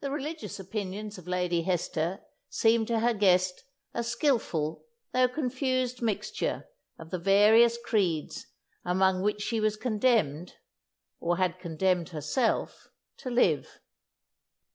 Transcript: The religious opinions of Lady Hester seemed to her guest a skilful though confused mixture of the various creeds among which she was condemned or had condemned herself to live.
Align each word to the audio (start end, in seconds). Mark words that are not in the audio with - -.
The 0.00 0.10
religious 0.10 0.60
opinions 0.60 1.16
of 1.16 1.26
Lady 1.26 1.62
Hester 1.62 2.20
seemed 2.50 2.86
to 2.88 3.00
her 3.00 3.14
guest 3.14 3.64
a 3.94 4.04
skilful 4.04 4.84
though 5.14 5.26
confused 5.26 6.02
mixture 6.02 6.68
of 6.98 7.08
the 7.08 7.18
various 7.18 7.78
creeds 7.82 8.48
among 8.84 9.22
which 9.22 9.40
she 9.40 9.58
was 9.58 9.78
condemned 9.78 10.56
or 11.18 11.38
had 11.38 11.58
condemned 11.60 12.10
herself 12.10 12.88
to 13.16 13.30
live. 13.30 13.80